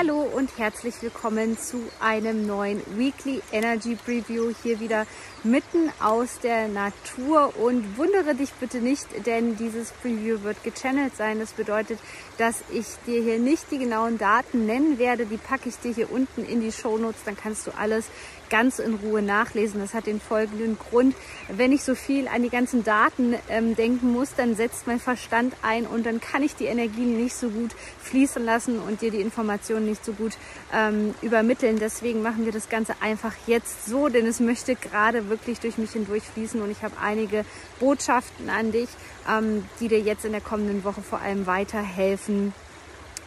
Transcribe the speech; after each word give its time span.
Hallo 0.00 0.22
und 0.22 0.56
herzlich 0.56 0.94
willkommen 1.02 1.58
zu 1.58 1.82
einem 2.00 2.46
neuen 2.46 2.80
Weekly 2.96 3.42
Energy 3.52 3.96
Preview 3.96 4.50
hier 4.62 4.80
wieder 4.80 5.06
mitten 5.44 5.92
aus 6.02 6.38
der 6.38 6.68
Natur 6.68 7.52
und 7.58 7.98
wundere 7.98 8.34
dich 8.34 8.50
bitte 8.54 8.78
nicht, 8.78 9.26
denn 9.26 9.58
dieses 9.58 9.90
Preview 9.90 10.42
wird 10.42 10.64
gechannelt 10.64 11.14
sein. 11.16 11.38
Das 11.38 11.52
bedeutet, 11.52 11.98
dass 12.38 12.64
ich 12.70 12.86
dir 13.06 13.22
hier 13.22 13.38
nicht 13.38 13.70
die 13.70 13.76
genauen 13.76 14.16
Daten 14.16 14.64
nennen 14.64 14.98
werde. 14.98 15.26
Die 15.26 15.36
packe 15.36 15.68
ich 15.68 15.76
dir 15.76 15.92
hier 15.92 16.10
unten 16.10 16.46
in 16.46 16.62
die 16.62 16.72
Show 16.72 16.96
Notes, 16.96 17.20
dann 17.26 17.36
kannst 17.36 17.66
du 17.66 17.72
alles 17.76 18.06
ganz 18.50 18.78
in 18.78 18.94
Ruhe 18.94 19.22
nachlesen. 19.22 19.80
Das 19.80 19.94
hat 19.94 20.06
den 20.06 20.20
folgenden 20.20 20.78
Grund. 20.78 21.14
Wenn 21.48 21.72
ich 21.72 21.82
so 21.82 21.94
viel 21.94 22.28
an 22.28 22.42
die 22.42 22.50
ganzen 22.50 22.84
Daten 22.84 23.34
ähm, 23.48 23.74
denken 23.74 24.12
muss, 24.12 24.34
dann 24.34 24.54
setzt 24.56 24.86
mein 24.86 25.00
Verstand 25.00 25.54
ein 25.62 25.86
und 25.86 26.04
dann 26.04 26.20
kann 26.20 26.42
ich 26.42 26.54
die 26.56 26.66
Energien 26.66 27.16
nicht 27.16 27.34
so 27.34 27.48
gut 27.48 27.70
fließen 28.02 28.44
lassen 28.44 28.78
und 28.80 29.00
dir 29.00 29.10
die 29.10 29.20
Informationen 29.20 29.86
nicht 29.86 30.04
so 30.04 30.12
gut 30.12 30.36
ähm, 30.74 31.14
übermitteln. 31.22 31.78
Deswegen 31.78 32.22
machen 32.22 32.44
wir 32.44 32.52
das 32.52 32.68
Ganze 32.68 32.94
einfach 33.00 33.34
jetzt 33.46 33.86
so, 33.86 34.08
denn 34.08 34.26
es 34.26 34.40
möchte 34.40 34.74
gerade 34.74 35.28
wirklich 35.28 35.60
durch 35.60 35.78
mich 35.78 35.92
hindurch 35.92 36.24
fließen 36.24 36.60
und 36.60 36.70
ich 36.70 36.82
habe 36.82 36.96
einige 37.00 37.44
Botschaften 37.78 38.50
an 38.50 38.72
dich, 38.72 38.88
ähm, 39.30 39.64
die 39.78 39.88
dir 39.88 40.00
jetzt 40.00 40.24
in 40.24 40.32
der 40.32 40.40
kommenden 40.40 40.84
Woche 40.84 41.02
vor 41.02 41.20
allem 41.20 41.46
weiterhelfen 41.46 42.52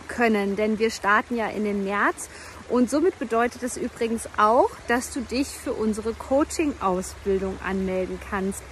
können. 0.08 0.56
Denn 0.56 0.80
wir 0.80 0.92
starten 0.92 1.36
ja 1.36 1.48
in 1.48 1.64
den 1.64 1.84
März 1.84 2.30
und 2.70 2.90
somit 2.90 3.20
bedeutet 3.20 3.64
es 3.64 3.78
übrigens 3.78 4.28
auch, 4.38 4.70
dass 4.88 5.12
du 5.14 5.22
dich 5.22 5.48
für 5.48 5.74
unsere 5.74 6.14
Coaching-Ausbildung 6.14 7.58
anmelden 7.64 8.20
kannst. 8.30 8.64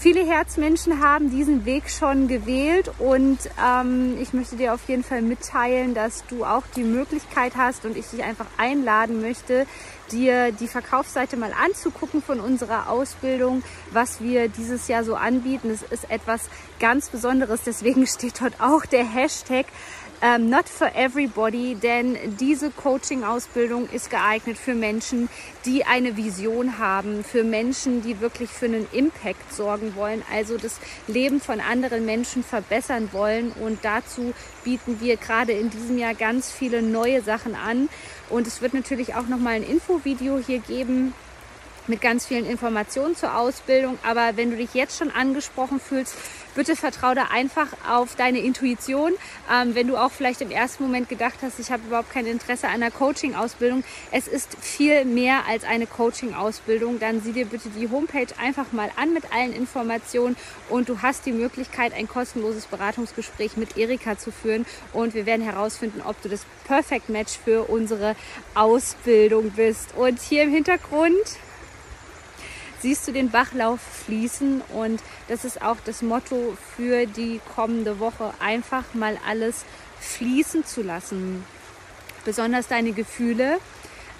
Viele 0.00 0.24
Herzmenschen 0.24 1.02
haben 1.02 1.28
diesen 1.28 1.64
Weg 1.64 1.90
schon 1.90 2.28
gewählt 2.28 2.88
und 3.00 3.38
ähm, 3.60 4.16
ich 4.20 4.32
möchte 4.32 4.54
dir 4.54 4.72
auf 4.72 4.88
jeden 4.88 5.02
Fall 5.02 5.22
mitteilen, 5.22 5.92
dass 5.92 6.24
du 6.26 6.44
auch 6.44 6.62
die 6.76 6.84
Möglichkeit 6.84 7.56
hast 7.56 7.84
und 7.84 7.96
ich 7.96 8.06
dich 8.06 8.22
einfach 8.22 8.46
einladen 8.58 9.20
möchte, 9.20 9.66
dir 10.12 10.52
die 10.52 10.68
Verkaufsseite 10.68 11.36
mal 11.36 11.52
anzugucken 11.52 12.22
von 12.22 12.38
unserer 12.38 12.88
Ausbildung, 12.88 13.64
was 13.90 14.20
wir 14.20 14.48
dieses 14.48 14.86
Jahr 14.86 15.02
so 15.02 15.16
anbieten. 15.16 15.68
Es 15.68 15.82
ist 15.82 16.08
etwas 16.12 16.42
ganz 16.78 17.08
Besonderes, 17.08 17.62
deswegen 17.66 18.06
steht 18.06 18.40
dort 18.40 18.60
auch 18.60 18.86
der 18.86 19.04
Hashtag 19.04 19.66
ähm, 20.20 20.50
not 20.50 20.68
for 20.68 20.90
everybody, 20.94 21.74
denn 21.76 22.16
diese 22.38 22.70
Coaching-Ausbildung 22.70 23.88
ist 23.90 24.10
geeignet 24.10 24.58
für 24.58 24.74
Menschen, 24.74 25.28
die 25.64 25.84
eine 25.84 26.16
Vision 26.16 26.78
haben, 26.78 27.22
für 27.22 27.44
Menschen, 27.44 28.02
die 28.02 28.20
wirklich 28.20 28.50
für 28.50 28.66
einen 28.66 28.86
Impact 28.92 29.52
sorgen 29.52 29.94
wollen, 29.94 30.22
also 30.32 30.56
das 30.56 30.80
Leben 31.06 31.40
von 31.40 31.60
anderen 31.60 32.04
Menschen 32.04 32.42
verbessern 32.42 33.10
wollen. 33.12 33.52
Und 33.52 33.84
dazu 33.84 34.34
bieten 34.64 35.00
wir 35.00 35.16
gerade 35.16 35.52
in 35.52 35.70
diesem 35.70 35.98
Jahr 35.98 36.14
ganz 36.14 36.50
viele 36.50 36.82
neue 36.82 37.22
Sachen 37.22 37.54
an. 37.54 37.88
Und 38.28 38.46
es 38.46 38.60
wird 38.60 38.74
natürlich 38.74 39.14
auch 39.14 39.28
nochmal 39.28 39.54
ein 39.54 39.62
Infovideo 39.62 40.38
hier 40.38 40.58
geben, 40.58 41.14
mit 41.88 42.00
ganz 42.00 42.26
vielen 42.26 42.46
Informationen 42.46 43.16
zur 43.16 43.36
Ausbildung. 43.36 43.98
Aber 44.06 44.36
wenn 44.36 44.50
du 44.50 44.56
dich 44.56 44.74
jetzt 44.74 44.98
schon 44.98 45.10
angesprochen 45.10 45.80
fühlst, 45.80 46.14
bitte 46.54 46.76
vertraue 46.76 47.14
da 47.14 47.24
einfach 47.32 47.68
auf 47.88 48.16
deine 48.16 48.40
Intuition. 48.40 49.12
Ähm, 49.52 49.74
wenn 49.74 49.86
du 49.86 49.96
auch 49.96 50.10
vielleicht 50.10 50.40
im 50.40 50.50
ersten 50.50 50.82
Moment 50.82 51.08
gedacht 51.08 51.38
hast, 51.42 51.58
ich 51.60 51.70
habe 51.70 51.82
überhaupt 51.86 52.12
kein 52.12 52.26
Interesse 52.26 52.66
an 52.66 52.74
einer 52.74 52.90
Coaching-Ausbildung, 52.90 53.84
es 54.10 54.26
ist 54.26 54.56
viel 54.60 55.04
mehr 55.04 55.46
als 55.48 55.64
eine 55.64 55.86
Coaching-Ausbildung, 55.86 56.98
dann 56.98 57.20
sieh 57.20 57.32
dir 57.32 57.46
bitte 57.46 57.68
die 57.70 57.88
Homepage 57.88 58.26
einfach 58.40 58.72
mal 58.72 58.90
an 58.96 59.12
mit 59.12 59.32
allen 59.32 59.52
Informationen 59.52 60.36
und 60.68 60.88
du 60.88 61.00
hast 61.00 61.26
die 61.26 61.32
Möglichkeit, 61.32 61.94
ein 61.94 62.08
kostenloses 62.08 62.66
Beratungsgespräch 62.66 63.56
mit 63.56 63.76
Erika 63.76 64.18
zu 64.18 64.32
führen 64.32 64.66
und 64.92 65.14
wir 65.14 65.26
werden 65.26 65.44
herausfinden, 65.44 66.02
ob 66.04 66.20
du 66.22 66.28
das 66.28 66.44
Perfect 66.66 67.08
Match 67.08 67.38
für 67.42 67.70
unsere 67.70 68.16
Ausbildung 68.54 69.50
bist. 69.50 69.94
Und 69.96 70.20
hier 70.20 70.42
im 70.42 70.50
Hintergrund 70.50 71.14
siehst 72.80 73.06
du 73.08 73.12
den 73.12 73.30
Bachlauf 73.30 73.80
fließen 74.06 74.62
und 74.74 75.02
das 75.28 75.44
ist 75.44 75.62
auch 75.62 75.76
das 75.84 76.02
Motto 76.02 76.56
für 76.76 77.06
die 77.06 77.40
kommende 77.54 77.98
Woche, 78.00 78.32
einfach 78.40 78.94
mal 78.94 79.18
alles 79.26 79.64
fließen 80.00 80.64
zu 80.64 80.82
lassen. 80.82 81.44
Besonders 82.24 82.68
deine 82.68 82.92
Gefühle, 82.92 83.58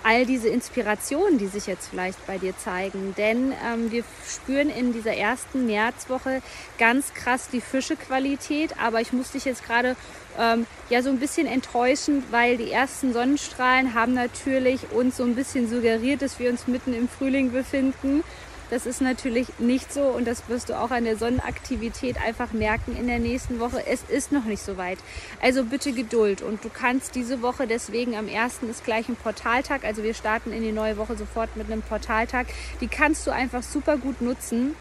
all 0.03 0.25
diese 0.25 0.49
Inspirationen, 0.49 1.39
die 1.39 1.49
sich 1.49 1.67
jetzt 1.67 1.89
vielleicht 1.89 2.25
bei 2.27 2.39
dir 2.39 2.57
zeigen. 2.57 3.15
Denn 3.17 3.53
ähm, 3.67 3.91
wir 3.91 4.05
spüren 4.27 4.71
in 4.71 4.93
dieser 4.93 5.15
ersten 5.15 5.67
Märzwoche 5.67 6.41
ganz 6.79 7.13
krass 7.15 7.49
die 7.51 7.61
Fischequalität. 7.61 8.79
Aber 8.81 9.01
ich 9.01 9.13
muss 9.13 9.33
dich 9.33 9.45
jetzt 9.45 9.65
gerade 9.65 9.97
ähm, 10.39 10.67
ja 10.89 11.03
so 11.03 11.11
ein 11.11 11.19
bisschen 11.19 11.47
enttäuschen, 11.47 12.23
weil 12.31 12.57
die 12.57 12.71
ersten 12.71 13.13
Sonnenstrahlen 13.13 13.95
haben 13.95 14.15
natürlich 14.15 14.93
uns 14.93 15.17
so 15.17 15.25
ein 15.25 15.35
bisschen 15.35 15.69
suggeriert, 15.69 16.23
dass 16.23 16.39
wir 16.39 16.51
uns 16.51 16.67
mitten 16.69 16.95
im 16.95 17.09
Frühling 17.09 17.53
befinden. 17.53 18.23
Das 18.71 18.87
ist 18.87 19.01
natürlich 19.01 19.49
nicht 19.59 19.93
so 19.93 20.03
und 20.03 20.27
das 20.27 20.49
wirst 20.49 20.69
du 20.69 20.79
auch 20.79 20.91
an 20.91 21.05
der 21.05 21.17
Sonnenaktivität 21.17 22.17
einfach 22.21 22.53
merken 22.53 22.97
in 22.97 23.07
der 23.07 23.19
nächsten 23.19 23.61
Woche. 23.61 23.87
Es 23.87 24.03
ist 24.03 24.31
noch 24.31 24.45
nicht 24.45 24.63
so 24.63 24.77
weit. 24.77 24.99
Also 25.41 25.65
bitte 25.65 25.93
Geduld 25.93 26.43
und 26.43 26.65
du 26.65 26.69
kannst 26.69 27.15
diese 27.15 27.41
Woche 27.41 27.67
deswegen 27.67 28.15
am 28.15 28.29
1. 28.29 28.63
ist 28.69 28.85
gleich 28.85 29.09
ein 29.09 29.17
Portaltag. 29.17 29.85
Also 29.85 30.03
wir 30.03 30.15
starten 30.15 30.53
in 30.53 30.63
die 30.63 30.73
neue 30.73 30.97
Woche 30.97 31.17
sofort 31.17 31.57
mit 31.57 31.71
einem 31.71 31.83
Portaltag. 31.83 32.47
Die 32.81 32.89
kannst 32.89 33.27
du 33.27 33.31
einfach 33.31 33.63
super 33.63 33.97
gut 33.97 34.21
nutzen 34.21 34.75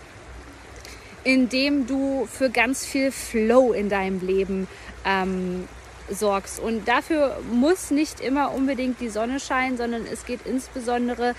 indem 1.23 1.87
du 1.87 2.25
für 2.25 2.49
ganz 2.49 2.85
viel 2.85 3.11
Flow 3.11 3.73
in 3.73 3.89
deinem 3.89 4.25
Leben 4.25 4.65
ähm, 5.03 5.67
sorgst. 6.09 6.59
Und 6.61 6.87
dafür 6.87 7.37
muss 7.51 7.91
nicht 7.91 8.21
immer 8.21 8.53
unbedingt 8.53 9.01
die 9.01 9.09
Sonne 9.09 9.41
scheinen, 9.41 9.75
sondern 9.75 10.05
es 10.05 10.25
geht 10.25 10.45
insbesondere 10.45 11.35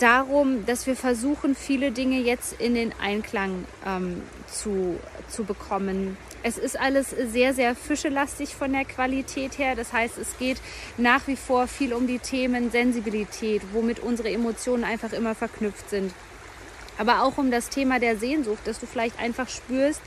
darum, 0.00 0.66
dass 0.66 0.86
wir 0.86 0.96
versuchen, 0.96 1.54
viele 1.54 1.92
Dinge 1.92 2.20
jetzt 2.20 2.60
in 2.60 2.74
den 2.74 2.92
Einklang 3.00 3.64
ähm, 3.86 4.22
zu, 4.50 4.98
zu 5.28 5.44
bekommen. 5.44 6.16
Es 6.42 6.56
ist 6.56 6.78
alles 6.78 7.10
sehr, 7.10 7.52
sehr 7.52 7.74
fischelastig 7.74 8.54
von 8.54 8.72
der 8.72 8.84
Qualität 8.84 9.58
her. 9.58 9.76
Das 9.76 9.92
heißt, 9.92 10.16
es 10.18 10.38
geht 10.38 10.58
nach 10.96 11.26
wie 11.26 11.36
vor 11.36 11.66
viel 11.66 11.92
um 11.92 12.06
die 12.06 12.18
Themen 12.18 12.70
Sensibilität, 12.70 13.62
womit 13.72 14.00
unsere 14.00 14.30
Emotionen 14.30 14.84
einfach 14.84 15.12
immer 15.12 15.34
verknüpft 15.34 15.90
sind. 15.90 16.12
Aber 16.98 17.22
auch 17.22 17.38
um 17.38 17.50
das 17.50 17.68
Thema 17.68 17.98
der 17.98 18.16
Sehnsucht, 18.16 18.66
dass 18.66 18.80
du 18.80 18.86
vielleicht 18.86 19.18
einfach 19.18 19.48
spürst, 19.48 20.02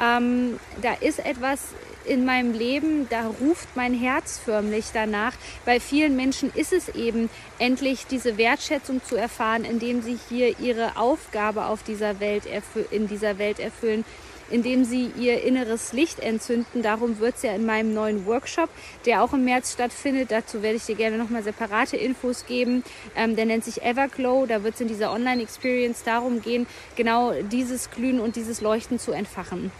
ähm, 0.00 0.58
da 0.82 0.94
ist 0.94 1.18
etwas 1.18 1.60
in 2.08 2.24
meinem 2.24 2.52
Leben, 2.52 3.08
da 3.08 3.26
ruft 3.26 3.68
mein 3.76 3.94
Herz 3.94 4.38
förmlich 4.38 4.86
danach. 4.92 5.34
Bei 5.64 5.78
vielen 5.80 6.16
Menschen 6.16 6.50
ist 6.54 6.72
es 6.72 6.88
eben 6.88 7.30
endlich 7.58 8.06
diese 8.06 8.38
Wertschätzung 8.38 9.02
zu 9.04 9.16
erfahren, 9.16 9.64
indem 9.64 10.02
sie 10.02 10.18
hier 10.28 10.58
ihre 10.58 10.96
Aufgabe 10.96 11.66
auf 11.66 11.82
dieser 11.82 12.20
Welt 12.20 12.44
in 12.90 13.08
dieser 13.08 13.38
Welt 13.38 13.60
erfüllen 13.60 14.04
indem 14.50 14.84
sie 14.84 15.10
ihr 15.16 15.42
inneres 15.42 15.92
Licht 15.92 16.20
entzünden. 16.20 16.82
Darum 16.82 17.18
wird 17.18 17.36
es 17.36 17.42
ja 17.42 17.54
in 17.54 17.66
meinem 17.66 17.92
neuen 17.94 18.26
Workshop, 18.26 18.70
der 19.06 19.22
auch 19.22 19.32
im 19.32 19.44
März 19.44 19.72
stattfindet. 19.72 20.30
Dazu 20.30 20.62
werde 20.62 20.76
ich 20.76 20.86
dir 20.86 20.94
gerne 20.94 21.18
nochmal 21.18 21.42
separate 21.42 21.96
Infos 21.96 22.46
geben. 22.46 22.82
Ähm, 23.16 23.36
der 23.36 23.46
nennt 23.46 23.64
sich 23.64 23.82
Everglow. 23.82 24.46
Da 24.46 24.62
wird 24.62 24.74
es 24.74 24.80
in 24.80 24.88
dieser 24.88 25.12
Online-Experience 25.12 26.02
darum 26.04 26.40
gehen, 26.40 26.66
genau 26.96 27.32
dieses 27.50 27.90
Glühen 27.90 28.20
und 28.20 28.36
dieses 28.36 28.60
Leuchten 28.60 28.98
zu 28.98 29.12
entfachen. 29.12 29.70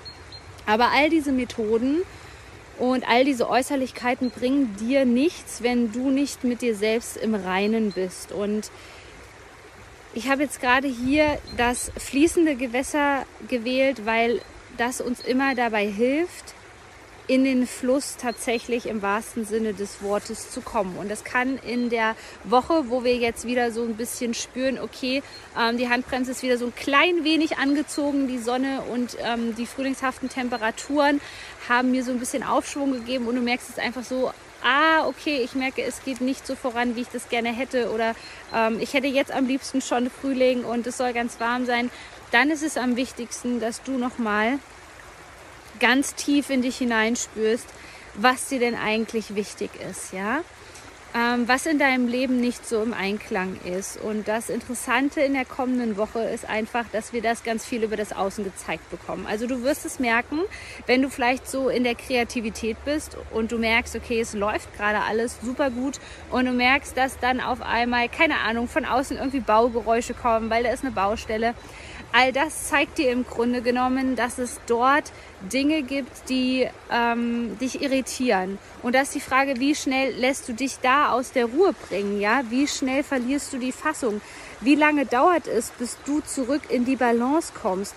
Aber 0.68 0.90
all 0.92 1.08
diese 1.08 1.32
Methoden 1.32 2.02
und 2.78 3.08
all 3.08 3.24
diese 3.24 3.48
Äußerlichkeiten 3.48 4.30
bringen 4.30 4.76
dir 4.78 5.06
nichts, 5.06 5.62
wenn 5.62 5.92
du 5.92 6.10
nicht 6.10 6.44
mit 6.44 6.60
dir 6.60 6.76
selbst 6.76 7.16
im 7.16 7.34
Reinen 7.34 7.90
bist. 7.90 8.32
Und 8.32 8.70
ich 10.12 10.28
habe 10.28 10.42
jetzt 10.42 10.60
gerade 10.60 10.86
hier 10.86 11.38
das 11.56 11.90
fließende 11.96 12.54
Gewässer 12.54 13.24
gewählt, 13.48 14.04
weil 14.04 14.42
das 14.76 15.00
uns 15.00 15.20
immer 15.20 15.54
dabei 15.54 15.86
hilft, 15.86 16.52
in 17.28 17.44
den 17.44 17.66
Fluss 17.66 18.16
tatsächlich 18.16 18.86
im 18.86 19.02
wahrsten 19.02 19.44
Sinne 19.44 19.74
des 19.74 20.02
Wortes 20.02 20.50
zu 20.50 20.62
kommen. 20.62 20.96
Und 20.96 21.10
das 21.10 21.24
kann 21.24 21.58
in 21.58 21.90
der 21.90 22.16
Woche, 22.42 22.88
wo 22.88 23.04
wir 23.04 23.16
jetzt 23.16 23.46
wieder 23.46 23.70
so 23.70 23.82
ein 23.82 23.96
bisschen 23.96 24.32
spüren, 24.32 24.78
okay, 24.78 25.22
ähm, 25.56 25.76
die 25.76 25.88
Handbremse 25.88 26.32
ist 26.32 26.42
wieder 26.42 26.56
so 26.56 26.66
ein 26.66 26.74
klein 26.74 27.24
wenig 27.24 27.58
angezogen, 27.58 28.28
die 28.28 28.38
Sonne 28.38 28.80
und 28.92 29.16
ähm, 29.22 29.54
die 29.54 29.66
frühlingshaften 29.66 30.30
Temperaturen 30.30 31.20
haben 31.68 31.90
mir 31.90 32.02
so 32.02 32.12
ein 32.12 32.18
bisschen 32.18 32.42
Aufschwung 32.42 32.92
gegeben 32.92 33.26
und 33.26 33.36
du 33.36 33.42
merkst 33.42 33.68
es 33.68 33.78
einfach 33.78 34.04
so, 34.04 34.32
ah, 34.64 35.06
okay, 35.06 35.42
ich 35.44 35.54
merke, 35.54 35.82
es 35.82 36.02
geht 36.02 36.22
nicht 36.22 36.46
so 36.46 36.54
voran, 36.54 36.96
wie 36.96 37.02
ich 37.02 37.08
das 37.08 37.28
gerne 37.28 37.50
hätte 37.54 37.90
oder 37.92 38.14
ähm, 38.54 38.78
ich 38.80 38.94
hätte 38.94 39.06
jetzt 39.06 39.32
am 39.32 39.46
liebsten 39.46 39.82
schon 39.82 40.08
Frühling 40.08 40.64
und 40.64 40.86
es 40.86 40.96
soll 40.96 41.12
ganz 41.12 41.38
warm 41.40 41.66
sein, 41.66 41.90
dann 42.32 42.50
ist 42.50 42.62
es 42.62 42.78
am 42.78 42.96
wichtigsten, 42.96 43.60
dass 43.60 43.82
du 43.82 43.92
nochmal 43.92 44.58
ganz 45.78 46.14
tief 46.14 46.50
in 46.50 46.62
dich 46.62 46.78
hineinspürst, 46.78 47.66
was 48.14 48.48
dir 48.48 48.58
denn 48.58 48.74
eigentlich 48.74 49.34
wichtig 49.34 49.70
ist, 49.88 50.12
ja? 50.12 50.42
Ähm, 51.14 51.48
was 51.48 51.64
in 51.64 51.78
deinem 51.78 52.06
Leben 52.06 52.38
nicht 52.38 52.68
so 52.68 52.82
im 52.82 52.92
Einklang 52.92 53.58
ist. 53.64 53.98
Und 53.98 54.28
das 54.28 54.50
Interessante 54.50 55.22
in 55.22 55.32
der 55.32 55.46
kommenden 55.46 55.96
Woche 55.96 56.20
ist 56.20 56.46
einfach, 56.46 56.84
dass 56.92 57.14
wir 57.14 57.22
das 57.22 57.44
ganz 57.44 57.64
viel 57.64 57.82
über 57.82 57.96
das 57.96 58.12
Außen 58.12 58.44
gezeigt 58.44 58.90
bekommen. 58.90 59.26
Also 59.26 59.46
du 59.46 59.62
wirst 59.62 59.86
es 59.86 59.98
merken, 59.98 60.40
wenn 60.86 61.00
du 61.00 61.08
vielleicht 61.08 61.48
so 61.48 61.70
in 61.70 61.82
der 61.82 61.94
Kreativität 61.94 62.76
bist 62.84 63.16
und 63.30 63.52
du 63.52 63.58
merkst, 63.58 63.96
okay, 63.96 64.20
es 64.20 64.34
läuft 64.34 64.76
gerade 64.76 65.00
alles 65.00 65.38
super 65.42 65.70
gut 65.70 65.98
und 66.30 66.44
du 66.44 66.52
merkst, 66.52 66.94
dass 66.94 67.18
dann 67.18 67.40
auf 67.40 67.62
einmal, 67.62 68.10
keine 68.10 68.40
Ahnung, 68.40 68.68
von 68.68 68.84
außen 68.84 69.16
irgendwie 69.16 69.40
Baugeräusche 69.40 70.12
kommen, 70.12 70.50
weil 70.50 70.64
da 70.64 70.70
ist 70.72 70.84
eine 70.84 70.92
Baustelle 70.92 71.54
all 72.12 72.32
das 72.32 72.68
zeigt 72.68 72.98
dir 72.98 73.10
im 73.10 73.26
Grunde 73.26 73.62
genommen, 73.62 74.16
dass 74.16 74.38
es 74.38 74.60
dort 74.66 75.12
Dinge 75.52 75.82
gibt, 75.82 76.28
die 76.28 76.68
ähm, 76.90 77.58
dich 77.58 77.82
irritieren. 77.82 78.58
Und 78.82 78.94
da 78.94 79.02
ist 79.02 79.14
die 79.14 79.20
Frage, 79.20 79.60
wie 79.60 79.74
schnell 79.74 80.14
lässt 80.14 80.48
du 80.48 80.52
dich 80.52 80.78
da 80.80 81.12
aus 81.12 81.32
der 81.32 81.46
Ruhe 81.46 81.74
bringen? 81.88 82.20
Ja, 82.20 82.42
wie 82.48 82.66
schnell 82.66 83.02
verlierst 83.02 83.52
du 83.52 83.58
die 83.58 83.72
Fassung? 83.72 84.20
Wie 84.60 84.74
lange 84.74 85.06
dauert 85.06 85.46
es, 85.46 85.70
bis 85.70 85.96
du 86.04 86.20
zurück 86.20 86.62
in 86.68 86.84
die 86.84 86.96
Balance 86.96 87.52
kommst? 87.60 87.94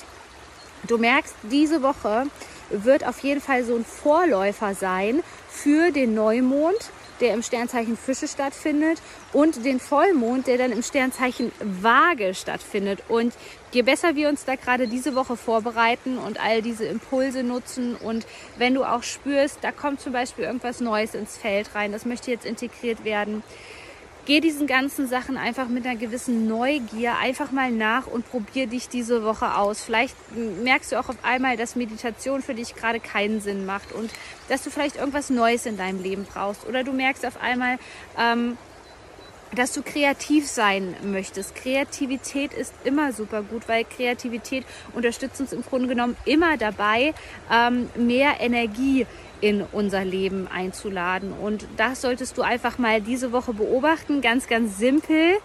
Du 0.88 0.98
merkst, 0.98 1.36
diese 1.44 1.84
Woche 1.84 2.26
wird 2.70 3.06
auf 3.06 3.20
jeden 3.20 3.42
Fall 3.42 3.64
so 3.64 3.76
ein 3.76 3.86
Vorläufer 3.86 4.74
sein 4.74 5.22
für 5.50 5.92
den 5.92 6.16
Neumond, 6.16 6.92
der 7.22 7.34
im 7.34 7.44
Sternzeichen 7.44 7.96
Fische 7.96 8.28
stattfindet 8.28 9.02
und 9.32 9.64
den 9.64 9.80
Vollmond, 9.80 10.48
der 10.48 10.58
dann 10.58 10.72
im 10.72 10.84
Sternzeichen 10.84 11.52
Waage 11.60 12.34
stattfindet. 12.34 13.04
Und 13.08 13.34
je 13.72 13.84
besser 13.84 14.16
wir 14.16 14.28
uns 14.28 14.44
da 14.44 14.56
gerade 14.56 14.88
diese 14.88 15.16
Woche 15.16 15.38
vorbereiten 15.38 16.18
und 16.18 16.44
all 16.44 16.62
diese 16.62 16.86
Impulse 16.86 17.44
nutzen 17.44 17.96
und 17.96 18.26
wenn 18.58 18.74
du 18.74 18.84
auch 18.84 19.04
spürst, 19.04 19.60
da 19.62 19.72
kommt 19.72 20.02
zum 20.02 20.14
Beispiel 20.14 20.46
irgendwas 20.46 20.82
Neues 20.82 21.14
ins 21.14 21.38
Feld 21.38 21.74
rein, 21.76 21.92
das 21.92 22.06
möchte 22.06 22.32
jetzt 22.32 22.46
integriert 22.46 23.06
werden, 23.06 23.44
geh 24.26 24.40
diesen 24.40 24.68
ganzen 24.68 25.08
Sachen 25.08 25.38
einfach 25.38 25.68
mit 25.68 25.86
einer 25.86 25.98
gewissen 25.98 26.48
Neugier 26.48 27.18
einfach 27.18 27.52
mal 27.52 27.72
nach 27.72 28.08
und 28.08 28.30
probier 28.30 28.68
dich 28.68 28.90
diese 28.90 29.24
Woche 29.24 29.56
aus. 29.56 29.82
Vielleicht 29.82 30.16
merkst 30.64 30.92
du 30.92 31.00
auch 31.00 31.10
auf 31.10 31.24
einmal, 31.24 31.58
dass 31.58 31.76
Meditation 31.76 32.42
für 32.42 32.54
dich 32.54 32.76
gerade 32.76 33.00
keinen 33.00 33.42
Sinn 33.42 33.66
macht 33.66 33.92
und 33.92 34.12
dass 34.50 34.64
du 34.64 34.70
vielleicht 34.70 34.98
irgendwas 34.98 35.30
Neues 35.30 35.66
in 35.66 35.78
deinem 35.78 36.02
Leben 36.02 36.26
brauchst. 36.32 36.68
Oder 36.68 36.84
du 36.84 36.94
merkst 36.94 37.26
auf 37.26 37.42
einmal, 37.42 37.78
ähm, 38.18 38.58
dass 39.56 39.74
du 39.74 39.82
kreativ 39.82 40.48
sein 40.48 40.96
möchtest. 41.04 41.56
Kreativität 41.56 42.54
ist 42.54 42.74
immer 42.84 43.12
super 43.12 43.44
gut, 43.44 43.68
weil 43.68 43.84
Kreativität 43.84 44.66
unterstützt 44.94 45.42
uns 45.42 45.54
im 45.54 45.64
Grunde 45.64 45.88
genommen 45.88 46.16
immer 46.26 46.58
dabei, 46.58 47.14
ähm, 47.52 47.90
mehr 47.96 48.40
Energie 48.40 49.06
in 49.42 49.64
unser 49.72 50.06
Leben 50.06 50.48
einzuladen. 50.48 51.34
Und 51.34 51.68
das 51.76 52.02
solltest 52.02 52.38
du 52.38 52.44
einfach 52.44 52.78
mal 52.78 53.02
diese 53.02 53.32
Woche 53.32 53.54
beobachten. 53.54 54.22
Ganz, 54.22 54.48
ganz 54.48 54.78
simpel. 54.78 55.38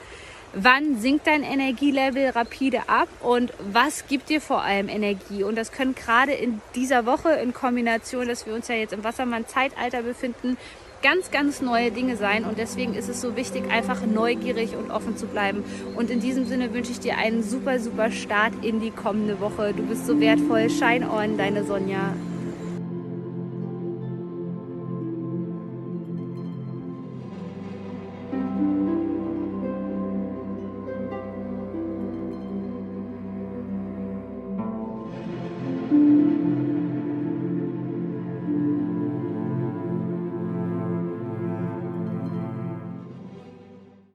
Wann 0.58 0.98
sinkt 0.98 1.26
dein 1.26 1.42
Energielevel 1.42 2.30
rapide 2.30 2.88
ab 2.88 3.08
und 3.20 3.52
was 3.58 4.06
gibt 4.06 4.30
dir 4.30 4.40
vor 4.40 4.62
allem 4.62 4.88
Energie? 4.88 5.42
Und 5.42 5.56
das 5.56 5.70
können 5.70 5.94
gerade 5.94 6.32
in 6.32 6.62
dieser 6.74 7.04
Woche 7.04 7.32
in 7.32 7.52
Kombination, 7.52 8.26
dass 8.26 8.46
wir 8.46 8.54
uns 8.54 8.68
ja 8.68 8.74
jetzt 8.74 8.94
im 8.94 9.04
Wassermann-Zeitalter 9.04 10.02
befinden, 10.02 10.56
ganz, 11.02 11.30
ganz 11.30 11.60
neue 11.60 11.90
Dinge 11.90 12.16
sein. 12.16 12.44
Und 12.44 12.58
deswegen 12.58 12.94
ist 12.94 13.08
es 13.08 13.20
so 13.20 13.36
wichtig, 13.36 13.70
einfach 13.70 14.04
neugierig 14.04 14.76
und 14.76 14.90
offen 14.90 15.16
zu 15.16 15.26
bleiben. 15.26 15.64
Und 15.96 16.10
in 16.10 16.20
diesem 16.20 16.46
Sinne 16.46 16.72
wünsche 16.72 16.92
ich 16.92 17.00
dir 17.00 17.18
einen 17.18 17.42
super, 17.42 17.78
super 17.78 18.10
Start 18.10 18.52
in 18.62 18.80
die 18.80 18.90
kommende 18.90 19.40
Woche. 19.40 19.72
Du 19.74 19.82
bist 19.82 20.06
so 20.06 20.20
wertvoll. 20.20 20.70
Shine 20.70 21.10
on, 21.10 21.36
deine 21.36 21.64
Sonja. 21.64 22.14